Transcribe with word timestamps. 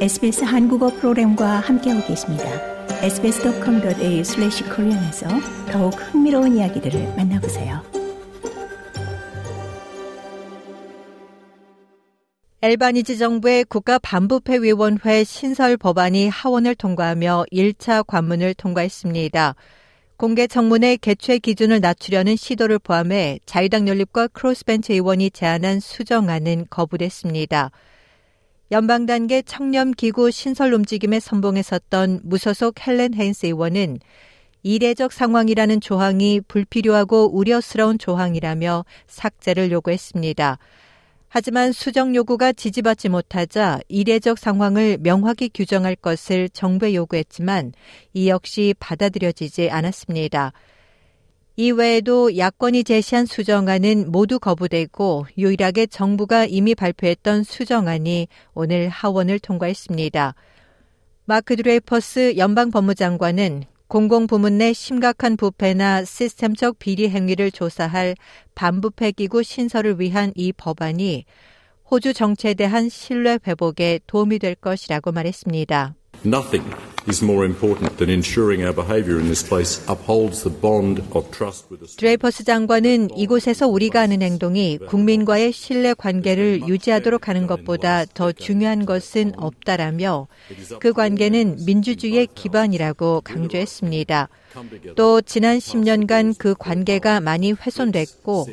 SBS 0.00 0.44
한국어 0.44 0.88
프로그램과 0.88 1.60
함께하고 1.60 2.06
계십니다. 2.06 2.44
sbs.com.au/korean에서 3.02 5.28
더욱 5.70 5.90
흥미로운 5.90 6.56
이야기들을 6.56 7.16
만나보세요. 7.18 7.82
엘바니지 12.62 13.18
정부의 13.18 13.64
국가 13.64 13.98
반부패 13.98 14.62
위원회 14.62 15.22
신설 15.22 15.76
법안이 15.76 16.30
하원을 16.30 16.76
통과하며 16.76 17.44
1차 17.52 18.06
관문을 18.06 18.54
통과했습니다. 18.54 19.54
공개 20.16 20.46
청문회 20.46 20.96
개최 20.96 21.36
기준을 21.36 21.80
낮추려는 21.80 22.36
시도를 22.36 22.78
포함해 22.78 23.38
자유당 23.44 23.86
연립과 23.86 24.28
크로스벤치 24.28 24.94
의원이 24.94 25.32
제안한 25.32 25.80
수정안은 25.80 26.68
거부됐습니다. 26.70 27.70
연방 28.72 29.04
단계 29.04 29.42
청렴 29.42 29.90
기구 29.90 30.30
신설 30.30 30.72
움직임에 30.72 31.18
선봉에 31.18 31.60
섰던 31.60 32.20
무소속 32.22 32.86
헬렌 32.86 33.14
헤인스 33.14 33.46
의원은 33.46 33.98
이례적 34.62 35.12
상황이라는 35.12 35.80
조항이 35.80 36.40
불필요하고 36.46 37.36
우려스러운 37.36 37.98
조항이라며 37.98 38.84
삭제를 39.08 39.72
요구했습니다. 39.72 40.58
하지만 41.28 41.72
수정 41.72 42.14
요구가 42.14 42.52
지지받지 42.52 43.08
못하자 43.08 43.80
이례적 43.88 44.38
상황을 44.38 44.98
명확히 45.00 45.48
규정할 45.52 45.96
것을 45.96 46.48
정부에 46.48 46.94
요구했지만 46.94 47.72
이 48.14 48.28
역시 48.28 48.74
받아들여지지 48.78 49.70
않았습니다. 49.70 50.52
이외에도 51.60 52.38
야권이 52.38 52.84
제시한 52.84 53.26
수정안은 53.26 54.10
모두 54.10 54.38
거부되고 54.38 55.26
유일하게 55.36 55.88
정부가 55.88 56.46
이미 56.46 56.74
발표했던 56.74 57.42
수정안이 57.42 58.28
오늘 58.54 58.88
하원을 58.88 59.38
통과했습니다. 59.40 60.34
마크 61.26 61.56
드레이퍼스 61.56 62.38
연방 62.38 62.70
법무장관은 62.70 63.64
공공부문 63.88 64.56
내 64.56 64.72
심각한 64.72 65.36
부패나 65.36 66.06
시스템적 66.06 66.78
비리 66.78 67.10
행위를 67.10 67.50
조사할 67.50 68.14
반부패 68.54 69.12
기구 69.12 69.42
신설을 69.42 70.00
위한 70.00 70.32
이 70.36 70.54
법안이 70.54 71.26
호주 71.90 72.14
정치에 72.14 72.54
대한 72.54 72.88
신뢰 72.88 73.38
회복에 73.46 74.00
도움이 74.06 74.38
될 74.38 74.54
것이라고 74.54 75.12
말했습니다. 75.12 75.94
Nothing 76.24 76.64
is 77.08 77.24
more 77.24 77.46
important 77.46 77.96
than 77.96 78.10
ensuring 78.10 78.62
our 78.62 78.74
behaviour 78.74 79.18
in 79.18 79.26
this 79.28 79.42
place 79.42 79.80
upholds 79.88 80.42
the 80.42 80.50
bond 80.50 81.02
of 81.14 81.30
trust 81.30 81.64
with 81.70 81.82
us. 81.82 81.96
드레이퍼스 81.96 82.44
장관은 82.44 83.08
이곳에서 83.16 83.66
우리가 83.66 84.00
하는 84.00 84.20
행동이 84.20 84.76
국민과의 84.86 85.50
신뢰 85.52 85.94
관계를 85.94 86.68
유지하도록 86.68 87.26
하는 87.26 87.46
것보다 87.46 88.04
더 88.04 88.32
중요한 88.32 88.84
것은 88.84 89.32
없다라며 89.38 90.28
그 90.78 90.92
관계는 90.92 91.64
민주주의의 91.64 92.28
기반이라고 92.34 93.22
강조했습니다. 93.22 94.28
또 94.96 95.22
지난 95.22 95.56
10년간 95.56 96.34
그 96.36 96.54
관계가 96.58 97.20
많이 97.20 97.52
훼손됐고 97.52 98.46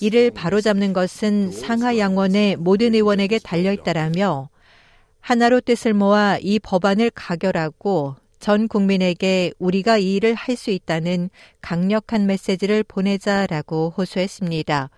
이를 0.00 0.30
바로잡는 0.32 0.92
것은 0.92 1.50
상하 1.50 1.96
양원의 1.96 2.56
모든 2.56 2.94
의원에게 2.94 3.38
달려있다라며 3.38 4.50
하나로 5.26 5.60
뜻을 5.60 5.92
모아 5.92 6.38
이 6.40 6.60
법안을 6.60 7.10
가결하고 7.10 8.14
전 8.38 8.68
국민에게 8.68 9.50
우리가 9.58 9.98
이 9.98 10.14
일을 10.14 10.34
할 10.34 10.56
수 10.56 10.70
있다는 10.70 11.30
강력한 11.60 12.28
메시지를 12.28 12.84
보내자라고 12.84 13.92
호소했습니다. 13.98 14.88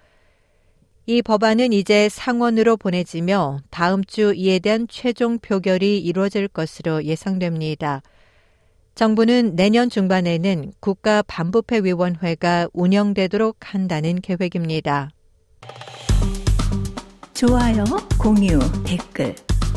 이 1.07 1.23
법안은 1.23 1.73
이제 1.73 2.11
상원으로 2.11 2.77
보내지며 2.77 3.61
다음 3.71 4.05
주 4.05 4.35
이에 4.37 4.59
대한 4.59 4.87
최종 4.87 5.39
표결이 5.39 5.99
이루어질 5.99 6.47
것으로 6.49 7.05
예상됩니다. 7.05 8.03
정부는 8.97 9.57
내년 9.57 9.89
중반에는 9.89 10.75
국가 10.79 11.23
반부패 11.23 11.81
위원회가 11.85 12.69
운영되도록 12.75 13.57
한다는 13.61 14.21
계획입니다. 14.21 15.09
좋아요, 17.33 17.85
공유, 18.19 18.59
댓글 18.85 19.35